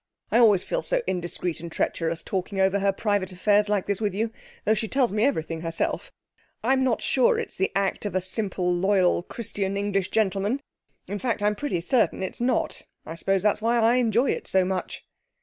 [0.31, 4.15] 'I always feel so indiscreet and treacherous talking over her private affairs like this with
[4.15, 4.31] you,
[4.65, 6.11] though she tells me everything herself.
[6.63, 10.59] I'm not sure it's the act of a simple, loyal, Christian English gentleman;
[11.07, 12.81] in fact, I'm pretty certain it's not.
[13.05, 15.05] I suppose that's why I enjoy it so much.'